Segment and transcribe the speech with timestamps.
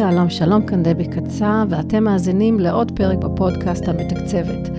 [0.00, 4.70] שלום, שלום, כאן דבי קצה, ואתם מאזינים לעוד פרק בפודקאסט המתקצבת.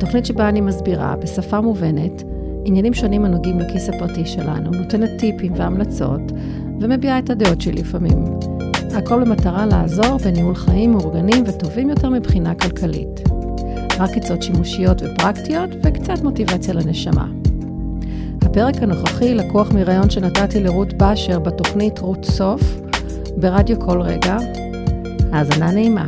[0.00, 2.22] תוכנית שבה אני מסבירה, בשפה מובנת,
[2.64, 6.20] עניינים שונים הנוגעים לכיס הפרטי שלנו, נותנת טיפים והמלצות,
[6.80, 8.24] ומביעה את הדעות שלי לפעמים.
[8.94, 13.20] הכל במטרה לעזור בניהול חיים מאורגנים וטובים יותר מבחינה כלכלית.
[13.98, 17.26] רק עצות שימושיות ופרקטיות, וקצת מוטיבציה לנשמה.
[18.42, 22.80] הפרק הנוכחי לקוח מראיון שנתתי לרות באשר בתוכנית רות סוף,
[23.36, 24.36] ברדיו כל רגע.
[25.32, 26.06] האזנה נעימה.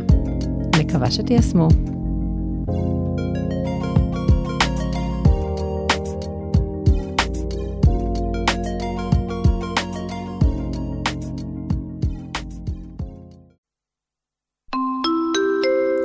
[0.79, 1.67] מקווה שתיישמו.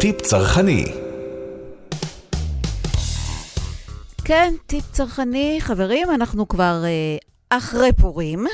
[0.00, 0.84] טיפ צרכני
[4.28, 5.58] כן, טיפ צרכני.
[5.60, 7.16] חברים, אנחנו כבר אה,
[7.58, 8.46] אחרי פורים,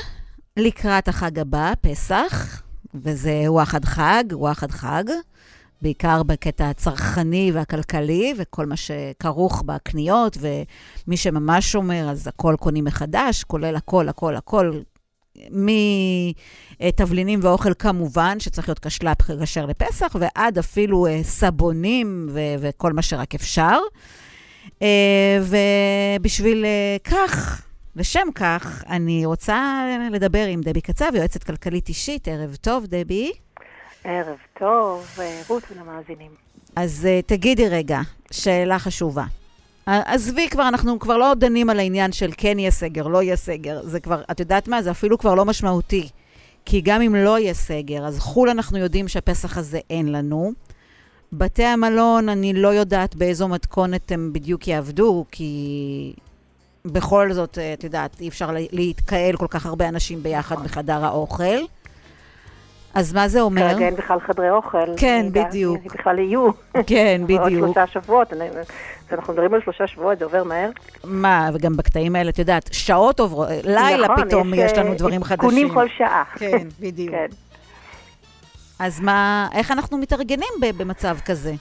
[0.57, 2.52] לקראת החג הבא, פסח,
[2.95, 5.03] וזה וואחד חג, וואחד חג,
[5.81, 13.43] בעיקר בקטע הצרכני והכלכלי, וכל מה שכרוך בקניות, ומי שממש שומר, אז הכל קונים מחדש,
[13.43, 14.71] כולל הכל, הכל, הכל.
[16.79, 23.01] מתבלינים ואוכל כמובן, שצריך להיות כשל"פ כשר לפסח, ועד אפילו אה, סבונים ו- וכל מה
[23.01, 23.77] שרק אפשר.
[24.81, 25.39] אה,
[26.19, 27.62] ובשביל אה, כך,
[27.95, 32.27] לשם כך, אני רוצה לדבר עם דבי קצב, יועצת כלכלית אישית.
[32.27, 33.31] ערב טוב, דבי.
[34.03, 36.31] ערב טוב, אה, רות ולמאזינים.
[36.75, 37.99] אז תגידי רגע,
[38.31, 39.23] שאלה חשובה.
[39.85, 43.81] עזבי כבר, אנחנו כבר לא דנים על העניין של כן יהיה סגר, לא יהיה סגר.
[43.83, 44.81] זה כבר, את יודעת מה?
[44.81, 46.09] זה אפילו כבר לא משמעותי.
[46.65, 50.51] כי גם אם לא יהיה סגר, אז חו"ל אנחנו יודעים שהפסח הזה אין לנו.
[51.33, 56.13] בתי המלון, אני לא יודעת באיזו מתכונת הם בדיוק יעבדו, כי
[56.87, 61.59] בכל זאת, את יודעת, אי אפשר להתקהל כל כך הרבה אנשים ביחד בחדר האוכל.
[62.93, 63.73] אז מה זה אומר?
[63.73, 64.97] כרגע אין בכלל חדרי אוכל.
[64.97, 65.83] כן, בדיוק.
[65.85, 66.49] בכלל יהיו.
[66.87, 67.39] כן, בדיוק.
[67.41, 68.33] עוד שלושה שבועות.
[69.11, 70.69] אנחנו מדברים על שלושה שבועות, זה עובר מהר.
[71.03, 75.23] מה, וגם בקטעים האלה, את יודעת, שעות עוברות, לילה נכון, פתאום יש, יש לנו דברים
[75.23, 75.49] חדשים.
[75.49, 76.23] עדכונים כל שעה.
[76.35, 77.15] כן, בדיוק.
[77.15, 77.27] כן.
[78.79, 81.53] אז מה, איך אנחנו מתארגנים במצב כזה?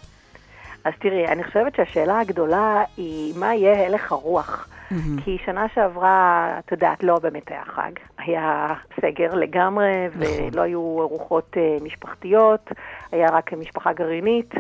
[0.85, 4.69] אז תראי, אני חושבת שהשאלה הגדולה היא מה יהיה הלך הרוח.
[4.93, 5.25] Mm-hmm.
[5.25, 7.93] כי שנה שעברה, את יודעת, לא באמת היה חג.
[8.19, 8.67] היה
[9.01, 10.23] סגר לגמרי, נכון.
[10.53, 12.71] ולא היו ארוחות uh, משפחתיות,
[13.13, 14.55] היה רק משפחה גרעינית.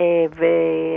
[0.00, 0.04] אה,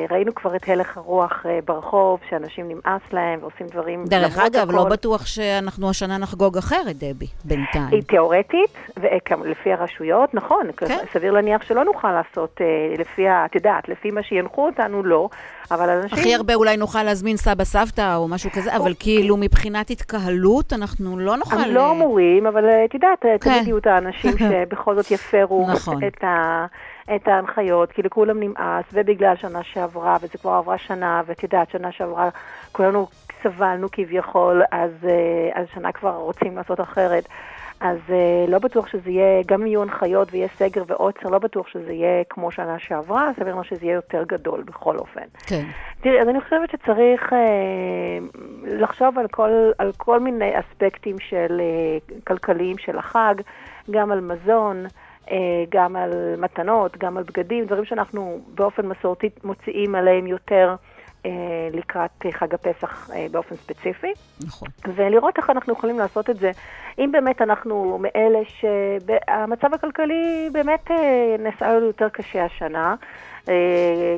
[0.10, 4.06] וראינו כבר את הלך הרוח אה, ברחוב, שאנשים נמאס להם ועושים דברים...
[4.06, 7.88] דרך אגב, לא בטוח שאנחנו השנה נחגוג אחרת, דבי, בינתיים.
[7.92, 10.98] היא תיאורטית, ולפי הרשויות, נכון, כן.
[11.14, 12.66] סביר להניח שלא נוכל לעשות אה,
[12.98, 15.30] לפי, את יודעת, לפי מה שינחו אותנו, לא,
[15.72, 16.20] אבל אנשים...
[16.20, 21.20] הכי הרבה אולי נוכל להזמין סבא סבתא או משהו כזה, אבל כאילו מבחינת התקהלות, אנחנו
[21.20, 21.56] לא נוכל...
[21.56, 23.64] הם לא אמורים, אבל את יודעת, תמיד כן.
[23.66, 26.04] יהיו את האנשים שבכל זאת יפרו נכון.
[26.08, 26.66] את ה...
[27.16, 31.92] את ההנחיות, כי לכולם נמאס, ובגלל שנה שעברה, וזה כבר עברה שנה, ואת יודעת, שנה
[31.92, 32.30] שעברה
[32.72, 33.08] כולנו
[33.44, 37.28] סבלנו כביכול, אז, אה, אז שנה כבר רוצים לעשות אחרת.
[37.80, 41.68] אז uh, לא בטוח שזה יהיה, גם אם יהיו הנחיות ויהיה סגר ועוצר, לא בטוח
[41.68, 45.22] שזה יהיה כמו שנה שעברה, סביר לנו שזה יהיה יותר גדול בכל אופן.
[45.48, 45.64] כן.
[46.02, 47.36] תראי, אז אני חושבת שצריך uh,
[48.66, 53.36] לחשוב על כל, על כל מיני אספקטים של uh, כלכליים של החג,
[53.92, 54.86] גם על מזון.
[55.32, 60.76] אה, גם על מתנות, גם על בגדים, דברים שאנחנו באופן מסורתי מוציאים עליהם יותר
[61.26, 61.32] אה,
[61.74, 64.14] לקראת חג הפסח אה, באופן ספציפי.
[64.48, 64.68] נכון.
[64.96, 66.52] ולראות איך אנחנו יכולים לעשות את זה.
[67.00, 70.92] אם באמת אנחנו מאלה שהמצב הכלכלי באמת
[71.40, 72.96] נעשה לנו יותר קשה השנה,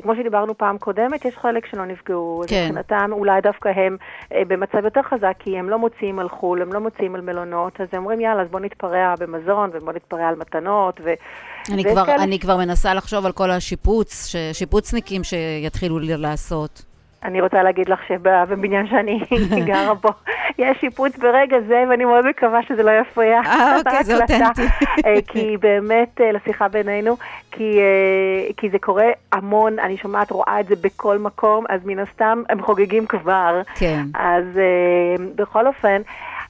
[0.02, 2.42] כמו שדיברנו פעם קודמת, יש חלק שלא נפגעו.
[2.48, 2.64] כן.
[2.64, 3.96] מבחינתם אולי דווקא הם
[4.32, 7.80] אה, במצב יותר חזק, כי הם לא מוציאים על חו"ל, הם לא מוציאים על מלונות,
[7.80, 11.00] אז הם אומרים, יאללה, אז בוא נתפרע במזון ובוא נתפרע על מתנות.
[11.04, 11.12] ו...
[11.72, 12.22] אני, כבר, כאלה...
[12.22, 16.91] אני כבר מנסה לחשוב על כל השיפוץ, שיפוצניקים שיתחילו לעשות.
[17.24, 19.20] אני רוצה להגיד לך שבבניין שאני
[19.68, 20.08] גרה בו,
[20.58, 23.40] יש שיפוץ ברגע זה, ואני מאוד מקווה שזה לא יפריע.
[23.46, 24.62] אה, אוקיי, זה אותנטי.
[25.06, 27.16] אה, כי באמת, אה, לשיחה בינינו,
[27.50, 31.98] כי, אה, כי זה קורה המון, אני שומעת, רואה את זה בכל מקום, אז מן
[31.98, 33.62] הסתם הם חוגגים כבר.
[33.74, 34.02] כן.
[34.14, 34.44] אז
[35.34, 36.02] בכל אופן,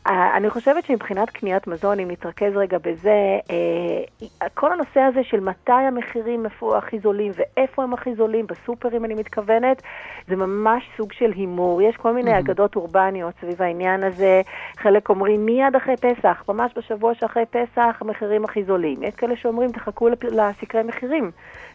[0.07, 5.73] אני חושבת שמבחינת קניית מזון, אם נתרכז רגע בזה, אה, כל הנושא הזה של מתי
[5.73, 6.47] המחירים,
[6.77, 9.83] הכי זולים ואיפה הם הכי זולים, בסופרים אני מתכוונת,
[10.29, 11.83] זה ממש סוג של הימור.
[11.83, 14.43] יש כל מיני אגדות אורבניות סביב העניין הזה.
[14.77, 19.03] חלק אומרים מיד אחרי פסח, ממש בשבוע שאחרי פסח, המחירים הכי זולים.
[19.03, 21.31] יש כאלה שאומרים, תחכו לסקרי מחירים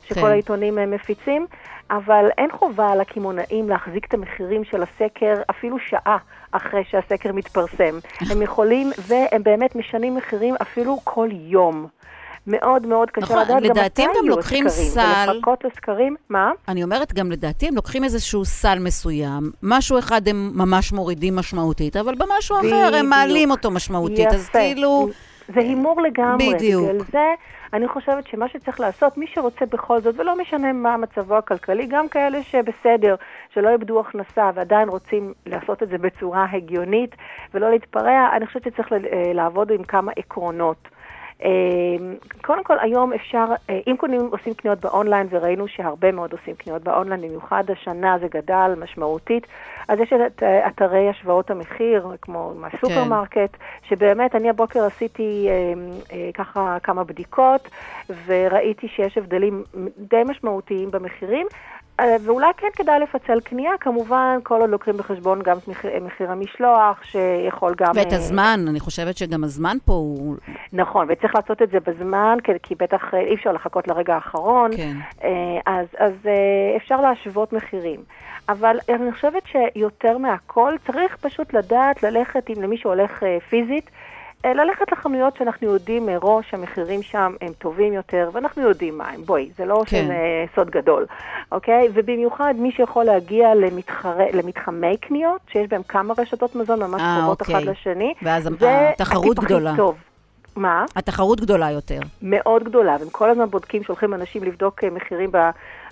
[0.10, 0.28] שכל כן.
[0.28, 1.48] העיתונים אה, מפיצים,
[1.92, 6.18] אבל אין חובה על הקמעונאים להחזיק את המחירים של הסקר אפילו שעה.
[6.52, 8.00] אחרי שהסקר מתפרסם.
[8.32, 11.88] הם יכולים, והם באמת משנים מחירים אפילו כל יום.
[12.50, 14.70] מאוד מאוד קשה נכון, לדעת גם מתי הם גם לוקחים.
[14.70, 15.26] סל.
[15.30, 16.52] ולחכות לסקרים, מה?
[16.68, 21.98] אני אומרת, גם לדעתי הם לוקחים איזשהו סל מסוים, משהו אחד הם ממש מורידים משמעותית,
[21.98, 22.96] אבל במשהו אחר.
[22.96, 24.60] הם מעלים אותו משמעותית, אז יפה.
[24.60, 25.10] כאילו...
[25.48, 26.54] זה הימור לגמרי.
[26.54, 26.84] בדיוק.
[26.84, 27.34] בגלל זה
[27.74, 32.10] אני חושבת שמה שצריך לעשות, מי שרוצה בכל זאת, ולא משנה מה מצבו הכלכלי, גם
[32.10, 33.16] כאלה שבסדר,
[33.54, 37.16] שלא איבדו הכנסה ועדיין רוצים לעשות את זה בצורה הגיונית
[37.54, 38.98] ולא להתפרע, אני חושבת שצריך אה,
[39.34, 40.88] לעבוד עם כמה עקרונות.
[41.44, 41.50] אה,
[42.42, 46.84] קודם כל, היום אפשר, אה, אם קונים, עושים קניות באונליין, וראינו שהרבה מאוד עושים קניות
[46.84, 49.48] באונליין, במיוחד השנה זה גדל משמעותית,
[49.88, 53.58] אז יש את אה, אתרי השוואות המחיר, כמו מהסופרמרקט,
[53.90, 55.74] שבאמת, אני הבוקר עשיתי אה,
[56.12, 57.70] אה, ככה כמה בדיקות,
[58.26, 59.64] וראיתי שיש הבדלים
[59.98, 61.48] די משמעותיים במחירים.
[62.00, 66.32] אה, ואולי כן כדאי לפצל קנייה, כמובן, כל עוד לוקחים בחשבון גם את מחיר, מחיר
[66.32, 67.92] המשלוח, שיכול גם...
[67.96, 70.36] ואת אה, הזמן, אני חושבת שגם הזמן פה הוא...
[70.74, 74.72] נכון, וצריך לעשות את זה בזמן, כי, כי בטח אה, אי אפשר לחכות לרגע האחרון.
[74.78, 74.94] כן.
[75.24, 75.30] אה,
[75.66, 78.00] אז, אז אה, אפשר להשוות מחירים.
[78.50, 84.07] אבל אני חושבת שיותר מהכל צריך פשוט לדעת ללכת, אם למי שהולך אה, פיזית, אה,
[84.46, 89.22] ללכת לחנויות שאנחנו יודעים מראש, המחירים שם הם טובים יותר, ואנחנו יודעים מה הם.
[89.26, 90.08] בואי, זה לא כן.
[90.08, 90.56] כן.
[90.56, 91.06] סוד גדול,
[91.52, 91.88] אוקיי?
[91.94, 97.42] ובמיוחד מי שיכול להגיע למתחרה, למתחמי קניות, שיש בהם כמה רשתות מזון ממש אה, קרובות
[97.42, 97.56] אוקיי.
[97.56, 99.74] אחד לשני, ואז זה התחרות גדולה.
[99.78, 99.96] טוב.
[100.56, 100.86] מה?
[100.96, 102.00] התחרות גדולה יותר.
[102.22, 105.32] מאוד גדולה, והם כל הזמן בודקים, שולחים אנשים לבדוק אה, מחירים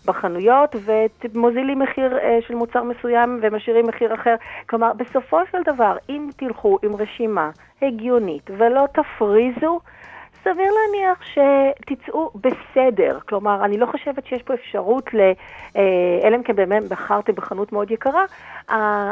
[0.06, 4.36] בחנויות, ומוזילים מחיר אה, של מוצר מסוים ומשאירים מחיר אחר.
[4.70, 7.50] כלומר, בסופו של דבר, אם תלכו עם רשימה
[7.82, 9.80] הגיונית ולא תפריזו,
[10.46, 13.20] סביר להניח שתצאו בסדר.
[13.30, 15.20] כלומר, אני לא חושבת שיש פה אפשרות ל...
[15.78, 15.82] אה,
[16.24, 18.26] אלא אם כן באמת בחרתם בחנות מאוד יקרה,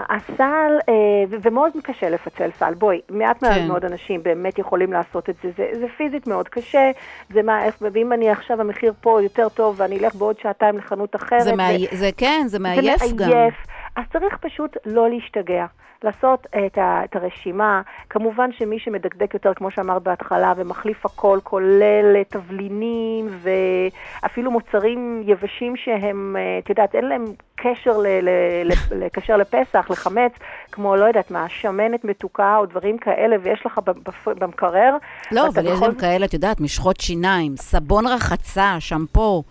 [0.10, 0.94] הסל, אה,
[1.30, 2.74] ומאוד קשה לפצל סל.
[2.74, 3.68] בואי, מעט כן.
[3.68, 5.50] מאוד אנשים באמת יכולים לעשות את זה.
[5.58, 6.92] זה, זה פיזית מאוד קשה,
[7.30, 11.16] זה מה, איך, ואם אני עכשיו המחיר פה יותר טוב ואני אלך בעוד שעתיים לחנות
[11.16, 11.88] אחרת, זה, מעי...
[11.92, 13.30] זה כן, זה מעייף זה גם.
[13.30, 13.54] מעייף.
[13.96, 15.66] אז צריך פשוט לא להשתגע.
[16.04, 22.16] לעשות את, ה, את הרשימה, כמובן שמי שמדקדק יותר, כמו שאמרת בהתחלה, ומחליף הכל, כולל
[22.16, 27.26] אה, תבלינים ואפילו מוצרים יבשים שהם, אה, את יודעת, אין להם
[27.56, 28.30] קשר ל, ל,
[28.66, 30.32] ל, לקשר לפסח, לחמץ,
[30.72, 33.80] כמו, לא יודעת מה, שמנת מתוקה או דברים כאלה, ויש לך
[34.26, 34.98] במקרר.
[35.32, 39.44] לא, אבל יש גם כאלה, את יודעת, משחות שיניים, סבון רחצה, שמפו.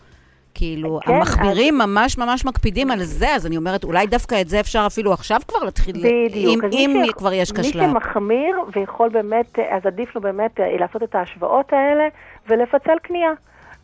[0.54, 4.60] כאילו, כן, המחמירים ממש ממש מקפידים על זה, אז אני אומרת, אולי דווקא את זה
[4.60, 6.64] אפשר אפילו עכשיו כבר להתחיל, בדיוק.
[6.64, 7.82] אם, אז מי אם ש- כבר יש מי כשלה.
[7.90, 12.08] שמחמיר ויכול באמת, אז עדיף לו באמת אה, לעשות את ההשוואות האלה
[12.48, 13.30] ולפצל קנייה.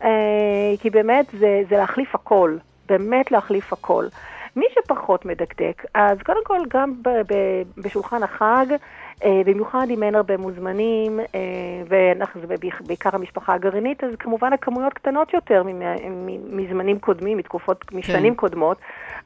[0.03, 0.09] אה,
[0.81, 2.57] כי באמת זה, זה להחליף הכל,
[2.89, 4.05] באמת להחליף הכל.
[4.55, 7.33] מי שפחות מדקדק, אז קודם כל גם ב, ב,
[7.77, 8.65] בשולחן החג,
[9.45, 11.39] במיוחד אם אין הרבה מוזמנים, אה,
[11.87, 12.55] ואנחנו, זה
[12.87, 15.63] בעיקר- המשפחה הגרעינית, אז כמובן הכמויות קטנות יותר
[16.51, 18.77] מזמנים קודמים, מתקופות, משנים קודמות,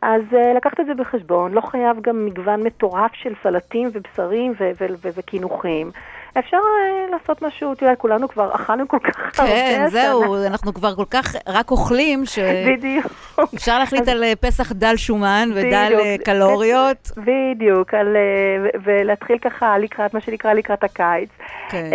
[0.01, 4.71] אז אה, לקחת את זה בחשבון, לא חייב גם מגוון מטורף של סלטים ובשרים ו-
[4.81, 5.91] ו- ו- וקינוחים.
[6.39, 9.51] אפשר אה, לעשות משהו, יודעת, כולנו כבר אכלנו כל כך הרבה.
[9.51, 9.87] כן.
[9.89, 12.23] זהו, אנחנו כבר כל כך רק אוכלים,
[12.67, 13.05] בדיוק.
[13.51, 15.93] שאפשר להחליט על אה, פסח דל שומן ודל.
[15.99, 17.11] אה, קלוריות.
[17.17, 17.93] בדיוק,
[18.83, 21.29] ולהתחיל ככה לקראת, מה שנקרא, לקראת הקיץ.
[21.69, 21.89] כן.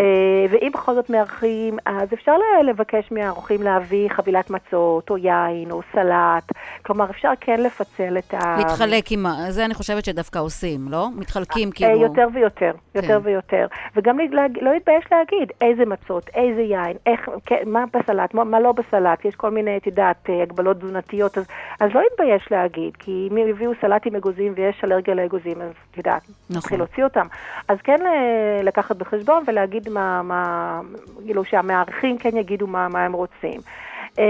[0.50, 2.32] ואם בכל זאת מארחים, אז אפשר
[2.64, 6.52] לבקש מהאורחים להביא חבילת מצות, או יין, או סלט.
[6.82, 8.56] כלומר, אפשר כן לפצל את ה...
[8.58, 9.50] להתחלק עם ה...
[9.50, 11.08] זה אני חושבת שדווקא עושים, לא?
[11.16, 12.02] מתחלקים כאילו...
[12.02, 13.26] יותר ויותר, יותר כן.
[13.28, 13.66] ויותר.
[13.96, 18.60] וגם להג- לא להתבייש להגיד איזה מצות, איזה יין, איך, כן, מה בסלט, מה, מה
[18.60, 21.44] לא בסלט, יש כל מיני, את יודעת, אה, הגבלות תזונתיות, אז,
[21.80, 26.22] אז לא להתבייש להגיד, כי אם יביאו סלטים אגוזים ויש אלרגיה לאגוזים, אז את יודעת,
[26.50, 26.56] נכון.
[26.56, 27.26] נתחיל להוציא אותם.
[27.68, 30.80] אז כן ל- לקחת בחשבון ולהגיד מה, מה
[31.24, 33.60] כאילו שהמארחים כן יגידו מה, מה הם רוצים.
[34.08, 34.20] Um,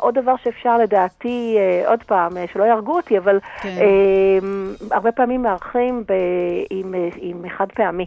[0.00, 3.68] עוד דבר שאפשר לדעתי, uh, עוד פעם, uh, שלא יהרגו אותי, אבל כן.
[3.78, 4.44] um,
[4.94, 6.12] הרבה פעמים מארחים ב,
[6.70, 8.06] עם, uh, עם חד פעמי,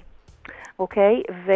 [0.79, 1.21] אוקיי?
[1.45, 1.51] ו,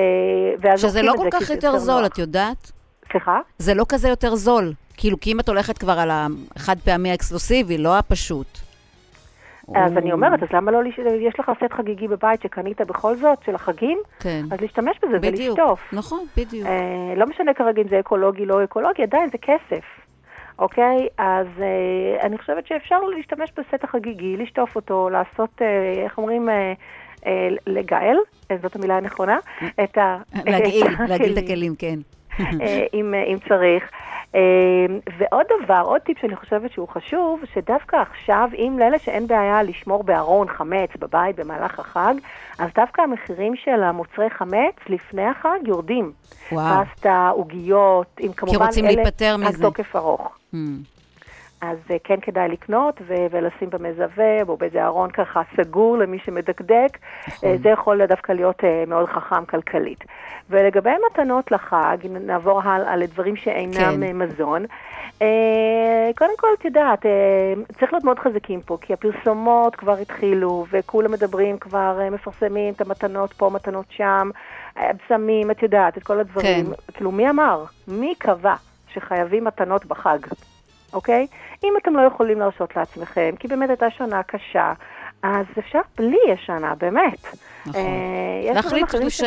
[0.60, 2.12] ואז שזה לא כל כך יותר זול, נוח.
[2.12, 2.72] את יודעת?
[3.12, 3.40] סליחה?
[3.58, 4.74] זה לא כזה יותר זול.
[4.98, 8.58] כאילו, כי אם את הולכת כבר על החד פעמי האקסקלוסיבי, לא הפשוט.
[9.76, 10.80] אז אני אומרת, אז למה לא,
[11.20, 13.98] יש לך סט חגיגי בבית שקנית בכל זאת, של החגים?
[14.20, 14.46] כן.
[14.52, 15.58] אז להשתמש בזה בדיוק.
[15.60, 15.94] ולשטוף.
[15.94, 16.68] נכון, בדיוק.
[16.68, 19.84] אה, לא משנה כרגע אם זה אקולוגי, לא אקולוגי, עדיין זה כסף.
[20.60, 21.08] אוקיי?
[21.18, 26.74] אז אה, אני חושבת שאפשר להשתמש בסט החגיגי, לשטוף אותו, לעשות, אה, איך אומרים, אה,
[27.68, 28.18] לגאל,
[28.52, 29.38] אה, זאת המילה הנכונה,
[29.84, 30.18] את ה...
[30.46, 31.76] להגעיל, את להגעיל את הכלים.
[31.76, 32.00] כן.
[32.40, 33.92] אה, אם, אה, אם צריך.
[35.20, 40.04] ועוד דבר, עוד טיפ שאני חושבת שהוא חשוב, שדווקא עכשיו, אם לאלה שאין בעיה לשמור
[40.04, 42.14] בארון חמץ בבית במהלך החג,
[42.60, 46.12] אז דווקא המחירים של המוצרי חמץ לפני החג יורדים.
[46.52, 46.86] וואו.
[46.86, 49.62] פסטה, עוגיות, עם כמובן כי רוצים אלה להיפטר מזה.
[49.64, 50.38] תוקף ארוך.
[50.54, 50.58] Mm.
[51.62, 56.98] אז אה, כן כדאי לקנות ו- ולשים במזווה או באיזה ארון ככה סגור למי שמדקדק.
[57.28, 57.50] נכון.
[57.50, 60.04] אה, זה יכול דווקא להיות אה, מאוד חכם כלכלית.
[60.50, 64.08] ולגבי מתנות לחג, אם נעבור הלאה לדברים שאינם כן.
[64.08, 64.18] כן.
[64.18, 64.66] מזון.
[66.18, 67.06] קודם כל, את יודעת,
[67.80, 73.34] צריך להיות מאוד חזקים פה, כי הפרסומות כבר התחילו, וכולם מדברים כבר, מפרסמים את המתנות
[73.34, 74.30] פה, מתנות שם,
[74.78, 76.66] אה, בשמים, את יודעת, את כל הדברים.
[76.66, 76.94] כן.
[76.94, 77.64] כאילו, מי אמר?
[77.88, 78.56] מי קבע
[78.94, 80.20] שחייבים מתנות בחג?
[80.94, 81.28] אוקיי?
[81.64, 84.74] אם אתם לא יכולים להרשות לעצמכם, כי באמת הייתה שנה קשה,
[85.24, 87.28] אז אפשר בלי השנה, באמת.
[87.66, 87.82] נכון.
[87.82, 89.22] אה, להחליט ש...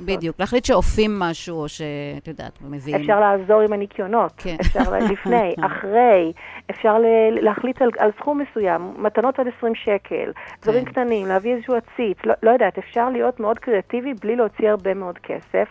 [0.00, 3.00] בדיוק, להחליט שאופים משהו, או שאת יודעת, מביאים.
[3.00, 4.56] אפשר לעזור עם הניקיונות, כן.
[4.60, 6.32] אפשר לפני, אחרי,
[6.70, 10.90] אפשר ל- להחליט על, על סכום מסוים, מתנות עד 20 שקל, דברים כן.
[10.90, 15.18] קטנים, להביא איזשהו עציץ, לא, לא יודעת, אפשר להיות מאוד קריאטיבי בלי להוציא הרבה מאוד
[15.18, 15.68] כסף.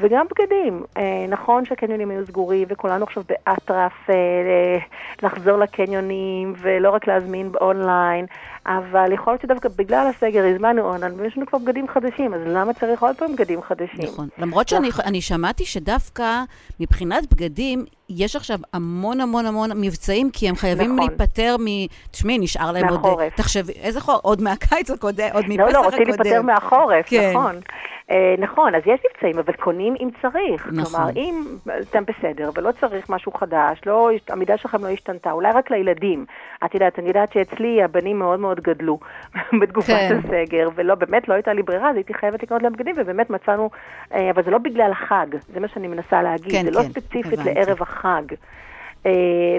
[0.00, 4.78] וגם בגדים, אה, נכון שהקניונים היו סגורים וכולנו עכשיו באטרף אה,
[5.22, 8.26] לחזור לקניונים ולא רק להזמין אונליין,
[8.66, 12.72] אבל יכול להיות שדווקא בגלל הסגר הזמנו אונליין ויש לנו כבר בגדים חדשים, אז למה
[12.72, 14.04] צריך עוד פעם בגדים חדשים?
[14.04, 14.28] נכון.
[14.38, 16.42] למרות שאני אני שמעתי שדווקא
[16.80, 21.08] מבחינת בגדים, יש עכשיו המון המון המון מבצעים, כי הם חייבים נכון.
[21.08, 21.66] להיפטר מ...
[22.10, 23.00] תשמעי, נשאר להם עוד...
[23.00, 23.36] מהחורף.
[23.36, 24.18] תחשבי, איזה חור?
[24.22, 25.82] עוד מהקיץ הקודם, עוד מפסח לא, הקודם.
[25.82, 27.30] לא, רוצים להיפטר מהחורף, כן.
[27.30, 27.60] נכון.
[28.10, 30.68] אה, נכון, אז יש מבצעים, אבל קונים אם צריך.
[30.72, 30.84] נכון.
[30.84, 31.44] כלומר, אם
[31.90, 36.26] אתם בסדר ולא צריך משהו חדש, לא, המידה שלכם לא השתנתה, אולי רק לילדים.
[36.64, 38.98] את יודעת, אני יודעת שאצלי הבנים מאוד מאוד גדלו
[39.60, 40.18] בתקופת כן.
[40.24, 43.70] הסגר, ולא, באמת לא הייתה לי ברירה, אז הייתי חייבת לקנות להם בגדים, ובאמת מצאנו,
[44.14, 46.88] אה, אבל זה לא בגלל החג, זה מה שאני מנסה להגיד, כן, זה לא כן,
[46.88, 47.54] ספציפית הבנתי.
[47.54, 48.22] לערב החג.
[49.06, 49.12] אה,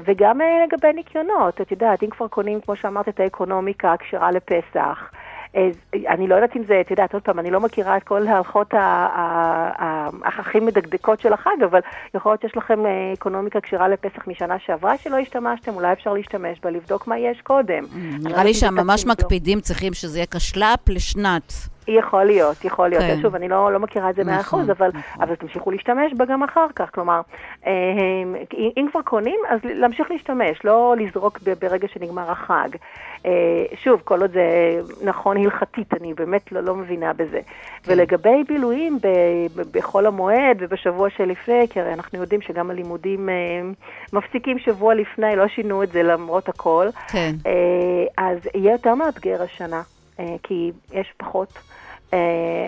[0.06, 5.12] וגם אה, לגבי ניקיונות, את יודעת, אם כבר קונים, כמו שאמרת, את האקונומיקה הכשרה לפסח,
[6.08, 8.74] אני לא יודעת אם זה, את יודעת, עוד פעם, אני לא מכירה את כל ההלכות
[10.26, 11.80] הכי מדקדקות של החג, אבל
[12.14, 16.60] יכול להיות שיש לכם אה, אקונומיקה כשרה לפסח משנה שעברה שלא השתמשתם, אולי אפשר להשתמש
[16.64, 17.84] בה, לבדוק מה יש קודם.
[17.96, 19.12] אני לא נראה לי שהממש לא.
[19.12, 21.77] מקפידים צריכים שזה יהיה כשל"פ לשנת.
[21.88, 23.04] יכול להיות, יכול להיות.
[23.04, 23.22] כן.
[23.22, 25.22] שוב, אני לא, לא מכירה את זה מאה נכון, אחוז, אבל, נכון.
[25.22, 26.90] אבל תמשיכו להשתמש בה גם אחר כך.
[26.94, 27.22] כלומר,
[27.68, 27.72] אה,
[28.54, 32.70] אם אם כבר קונים, אז להמשיך להשתמש, לא לזרוק ברגע שנגמר החג.
[33.26, 33.32] אה,
[33.84, 34.42] שוב, כל עוד זה
[35.04, 37.40] נכון הלכתית, אני באמת לא, לא מבינה בזה.
[37.84, 37.92] כן.
[37.92, 39.08] ולגבי בילויים ב-
[39.56, 43.34] ב- בחול המועד ובשבוע שלפני, כי הרי אנחנו יודעים שגם הלימודים אה,
[44.14, 46.88] מפסיקים שבוע לפני, לא שינו את זה למרות הכל.
[47.08, 47.32] כן.
[47.46, 47.54] אה,
[48.18, 49.82] אז יהיה יותר מאתגר השנה,
[50.44, 51.54] כי יש פחות.
[52.14, 52.20] אה,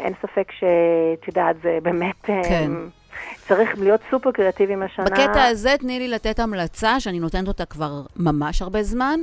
[0.03, 2.29] אין ספק שאת יודעת, זה באמת...
[2.29, 2.71] אה, כן.
[3.47, 5.05] צריך להיות סופר קריאטיביים השנה.
[5.05, 9.19] בקטע הזה תני לי לתת המלצה, שאני נותנת אותה כבר ממש הרבה זמן,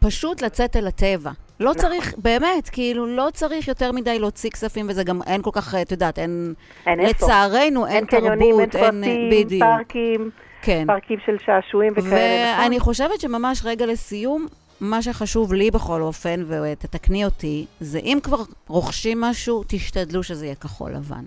[0.00, 1.30] פשוט לצאת אל הטבע.
[1.60, 1.82] לא נכון.
[1.82, 5.92] צריך, באמת, כאילו, לא צריך יותר מדי להוציא כספים, וזה גם אין כל כך, את
[5.92, 6.54] יודעת, אין...
[6.86, 7.26] אין איפה.
[7.26, 9.04] לצערנו, אין אין קניונים, אין תרבות, אין...
[9.04, 9.62] פרטים, בדיוק.
[9.62, 10.30] פארקים,
[10.62, 10.84] כן.
[10.86, 12.64] פארקים של שעשועים וכאלה, נכון?
[12.64, 14.46] ואני חושבת שממש רגע לסיום,
[14.80, 20.54] מה שחשוב לי בכל אופן, ותתקני אותי, זה אם כבר רוכשים משהו, תשתדלו שזה יהיה
[20.54, 21.24] כחול לבן.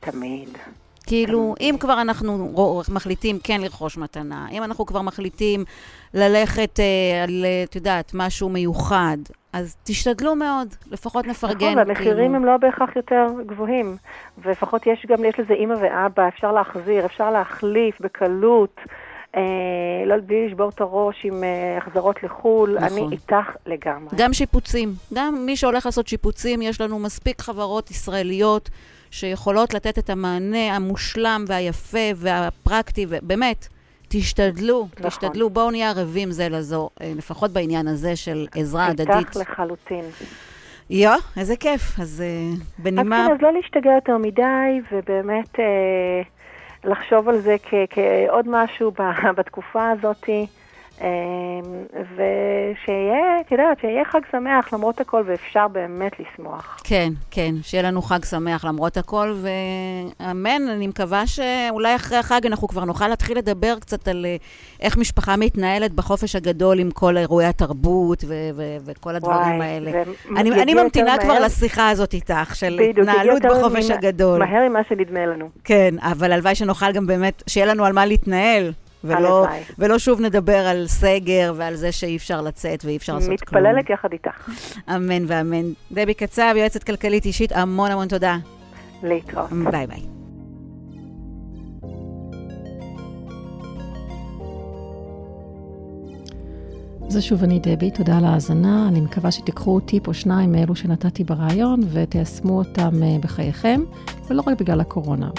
[0.00, 0.48] תמיד.
[1.06, 2.52] כאילו, אם כבר אנחנו
[2.88, 5.64] מחליטים כן לרכוש מתנה, אם אנחנו כבר מחליטים
[6.14, 9.16] ללכת אה, על, את יודעת, משהו מיוחד,
[9.52, 11.66] אז תשתדלו מאוד, לפחות נפרגן.
[11.66, 12.36] נכון, והמחירים כאילו.
[12.36, 13.96] הם לא בהכרח יותר גבוהים.
[14.38, 18.80] ולפחות יש גם, יש לזה אימא ואבא, אפשר להחזיר, אפשר להחליף בקלות.
[19.36, 19.42] אה,
[20.06, 22.98] לא בלי לשבור את הראש עם אה, החזרות לחו"ל, נכון.
[22.98, 24.08] אני איתך לגמרי.
[24.16, 24.88] גם שיפוצים.
[25.14, 28.70] גם מי שהולך לעשות שיפוצים, יש לנו מספיק חברות ישראליות
[29.10, 33.68] שיכולות לתת את המענה המושלם והיפה והפרקטי, ובאמת,
[34.08, 35.10] תשתדלו, נכון.
[35.10, 39.16] תשתדלו, בואו נהיה ערבים זה לזו, אה, לפחות בעניין הזה של עזרה הדדית.
[39.16, 40.04] איתך לחלוטין.
[40.90, 42.00] יו, איזה כיף.
[42.00, 43.26] אז אה, אז בנימה...
[43.26, 46.22] כן, אז לא להשתגע יותר מדי, ובאמת אה,
[46.84, 47.56] לחשוב על זה
[47.90, 48.92] כעוד משהו
[49.36, 50.44] בתקופה הזאת, אה,
[52.16, 53.16] ושיהיה,
[53.46, 56.80] את יודעת, שיהיה חג שמח למרות הכל, ואפשר באמת לשמוח.
[56.84, 59.34] כן, כן, שיהיה לנו חג שמח למרות הכל,
[60.20, 64.36] ואמן, אני מקווה שאולי אחרי החג אנחנו כבר נוכל להתחיל לדבר קצת על אה,
[64.80, 69.90] איך משפחה מתנהלת בחופש הגדול עם כל אירועי התרבות ו- ו- וכל הדברים וואי, האלה.
[70.36, 71.44] אני, אני ממתינה כבר מהר.
[71.44, 74.38] לשיחה הזאת איתך, של התנהלות בחופש ממ- הגדול.
[74.38, 75.48] מהר ממה שנדמה לנו.
[75.64, 78.72] כן, אבל הלוואי שנוכל גם באמת, שיהיה לנו על מה להתנהל.
[79.04, 79.46] ולא,
[79.78, 83.62] ולא שוב נדבר על סגר ועל זה שאי אפשר לצאת ואי אפשר לעשות כלום.
[83.62, 84.48] מתפללת יחד איתך.
[84.88, 85.72] אמן ואמן.
[85.92, 88.36] דבי קצב, יועצת כלכלית אישית, המון המון תודה.
[89.02, 89.50] להתראות.
[89.70, 90.00] ביי ביי.
[97.10, 98.88] זה שוב אני דבי, תודה על ההאזנה.
[98.88, 103.80] אני מקווה שתיקחו טיפ או שניים מאלו שנתתי ברעיון ותיישמו אותם אה, בחייכם,
[104.28, 105.30] ולא רק בגלל הקורונה.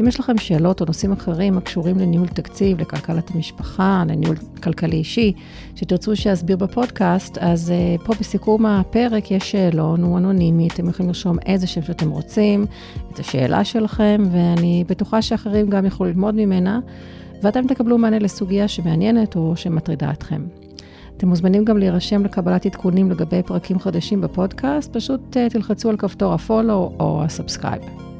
[0.00, 5.32] אם יש לכם שאלות או נושאים אחרים הקשורים לניהול תקציב, לכלכלת המשפחה, לניהול כלכלי אישי,
[5.74, 11.36] שתרצו שאסביר בפודקאסט, אז אה, פה בסיכום הפרק יש שאלון, הוא אנונימי, אתם יכולים לרשום
[11.46, 12.66] איזה שם שאתם רוצים,
[13.12, 16.80] את השאלה שלכם, ואני בטוחה שאחרים גם יוכלו ללמוד ממנה,
[17.42, 20.42] ואתם תקבלו מענה לסוגיה שמעניינת או שמטרידה אתכם.
[21.16, 26.32] אתם מוזמנים גם להירשם לקבלת עדכונים לגבי פרקים חדשים בפודקאסט, פשוט אה, תלחצו על כפתור
[26.32, 28.11] ה follow או ה subscribe.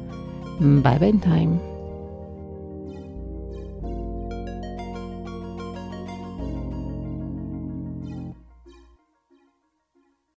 [0.61, 1.72] ביי בינתיים.